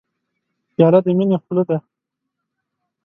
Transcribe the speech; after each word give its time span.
پیاله 0.73 0.99
د 1.05 1.07
مینې 1.17 1.37
خوله 1.43 1.63
ده. 1.69 1.77